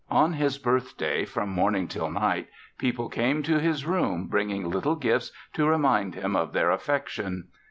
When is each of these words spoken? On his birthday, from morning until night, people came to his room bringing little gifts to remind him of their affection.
On 0.09 0.33
his 0.33 0.57
birthday, 0.57 1.25
from 1.25 1.49
morning 1.49 1.83
until 1.83 2.09
night, 2.09 2.47
people 2.79 3.07
came 3.07 3.43
to 3.43 3.59
his 3.59 3.85
room 3.85 4.25
bringing 4.25 4.67
little 4.67 4.95
gifts 4.95 5.31
to 5.53 5.67
remind 5.69 6.15
him 6.15 6.35
of 6.35 6.53
their 6.53 6.71
affection. 6.71 7.49